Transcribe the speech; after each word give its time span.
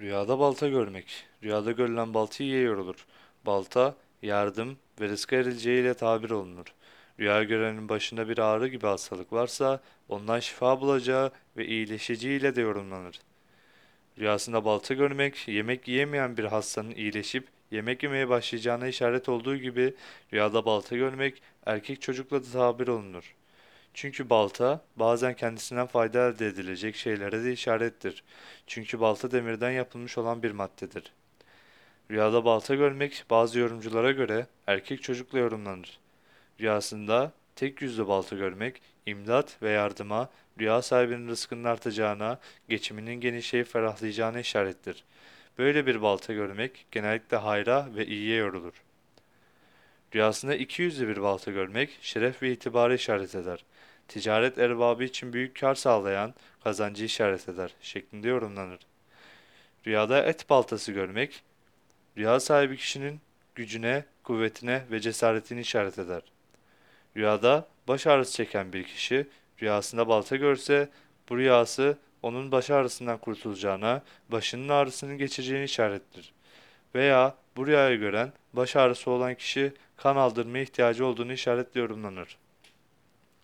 Rüyada 0.00 0.38
balta 0.38 0.68
görmek. 0.68 1.26
Rüyada 1.42 1.72
görülen 1.72 2.14
balta 2.14 2.44
iyiye 2.44 2.60
yorulur. 2.60 3.06
Balta, 3.46 3.96
yardım 4.22 4.78
ve 5.00 5.08
rızka 5.08 5.36
erileceğiyle 5.36 5.94
tabir 5.94 6.30
olunur. 6.30 6.66
Rüya 7.20 7.42
görenin 7.42 7.88
başında 7.88 8.28
bir 8.28 8.38
ağrı 8.38 8.68
gibi 8.68 8.86
hastalık 8.86 9.32
varsa 9.32 9.80
ondan 10.08 10.40
şifa 10.40 10.80
bulacağı 10.80 11.32
ve 11.56 11.66
iyileşeceğiyle 11.66 12.56
de 12.56 12.60
yorumlanır. 12.60 13.20
Rüyasında 14.18 14.64
balta 14.64 14.94
görmek, 14.94 15.48
yemek 15.48 15.88
yiyemeyen 15.88 16.36
bir 16.36 16.44
hastanın 16.44 16.90
iyileşip 16.90 17.48
yemek 17.70 18.02
yemeye 18.02 18.28
başlayacağına 18.28 18.88
işaret 18.88 19.28
olduğu 19.28 19.56
gibi 19.56 19.94
rüyada 20.32 20.64
balta 20.64 20.96
görmek 20.96 21.42
erkek 21.66 22.02
çocukla 22.02 22.42
da 22.42 22.50
tabir 22.52 22.88
olunur. 22.88 23.34
Çünkü 23.94 24.30
balta 24.30 24.84
bazen 24.96 25.34
kendisinden 25.36 25.86
fayda 25.86 26.28
elde 26.28 26.46
edilecek 26.46 26.96
şeylere 26.96 27.44
de 27.44 27.52
işarettir. 27.52 28.24
Çünkü 28.66 29.00
balta 29.00 29.30
demirden 29.30 29.70
yapılmış 29.70 30.18
olan 30.18 30.42
bir 30.42 30.50
maddedir. 30.50 31.12
Rüyada 32.10 32.44
balta 32.44 32.74
görmek 32.74 33.24
bazı 33.30 33.58
yorumculara 33.58 34.12
göre 34.12 34.46
erkek 34.66 35.02
çocukla 35.02 35.38
yorumlanır. 35.38 35.98
Rüyasında 36.60 37.32
tek 37.56 37.82
yüzlü 37.82 38.08
balta 38.08 38.36
görmek, 38.36 38.82
imdat 39.06 39.62
ve 39.62 39.70
yardıma, 39.70 40.30
rüya 40.60 40.82
sahibinin 40.82 41.28
rızkının 41.28 41.64
artacağına, 41.64 42.38
geçiminin 42.68 43.14
genişleyip 43.14 43.66
ferahlayacağına 43.66 44.40
işarettir. 44.40 45.04
Böyle 45.58 45.86
bir 45.86 46.02
balta 46.02 46.32
görmek 46.32 46.86
genellikle 46.90 47.36
hayra 47.36 47.88
ve 47.96 48.06
iyiye 48.06 48.36
yorulur. 48.36 48.74
Rüyasında 50.14 50.54
iki 50.54 50.82
yüzlü 50.82 51.08
bir 51.08 51.22
balta 51.22 51.50
görmek 51.50 51.98
şeref 52.00 52.42
ve 52.42 52.52
itibarı 52.52 52.94
işaret 52.94 53.34
eder. 53.34 53.64
Ticaret 54.08 54.58
erbabı 54.58 55.04
için 55.04 55.32
büyük 55.32 55.60
kar 55.60 55.74
sağlayan 55.74 56.34
kazancı 56.64 57.04
işaret 57.04 57.48
eder 57.48 57.74
şeklinde 57.80 58.28
yorumlanır. 58.28 58.78
Rüyada 59.86 60.22
et 60.22 60.50
baltası 60.50 60.92
görmek, 60.92 61.42
rüya 62.16 62.40
sahibi 62.40 62.76
kişinin 62.76 63.20
gücüne, 63.54 64.04
kuvvetine 64.24 64.82
ve 64.90 65.00
cesaretini 65.00 65.60
işaret 65.60 65.98
eder. 65.98 66.22
Rüyada 67.16 67.68
baş 67.88 68.06
ağrısı 68.06 68.32
çeken 68.32 68.72
bir 68.72 68.84
kişi 68.84 69.26
rüyasında 69.62 70.08
balta 70.08 70.36
görse 70.36 70.88
bu 71.28 71.36
rüyası 71.36 71.98
onun 72.22 72.52
baş 72.52 72.70
ağrısından 72.70 73.18
kurtulacağına, 73.18 74.02
başının 74.28 74.68
ağrısının 74.68 75.18
geçeceğini 75.18 75.64
işarettir. 75.64 76.32
Veya 76.94 77.34
bu 77.56 77.66
rüyayı 77.66 77.98
gören 77.98 78.32
baş 78.52 78.76
ağrısı 78.76 79.10
olan 79.10 79.34
kişi 79.34 79.72
kan 79.96 80.16
aldırmaya 80.16 80.64
ihtiyacı 80.64 81.06
olduğunu 81.06 81.32
işaretle 81.32 81.80
yorumlanır. 81.80 82.38